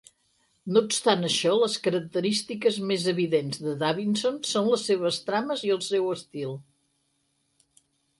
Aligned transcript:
No 0.75 0.81
obstant 0.85 1.25
això, 1.27 1.49
les 1.63 1.75
característiques 1.87 2.79
més 2.91 3.05
evidents 3.11 3.61
de 3.65 3.73
Davidson 3.83 4.39
són 4.53 4.71
les 4.71 4.87
seves 4.93 5.21
trames 5.29 5.63
i 5.69 5.71
el 5.77 5.83
seu 5.89 6.09
estil. 6.15 6.57